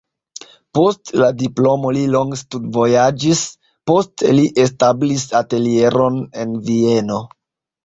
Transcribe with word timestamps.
Post 0.77 1.11
la 1.23 1.27
diplomo 1.41 1.91
li 1.97 2.01
longe 2.15 2.39
studvojaĝis, 2.41 3.45
poste 3.93 4.33
li 4.39 4.49
establis 4.65 5.29
atelieron 5.43 6.21
en 6.47 6.59
Vieno. 6.73 7.23